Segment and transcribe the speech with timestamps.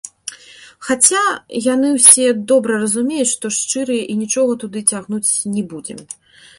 [0.87, 1.21] Хаця,
[1.73, 5.99] яны ўсе добра разумеюць, што шчырыя і нічога туды цягнуць не будзем.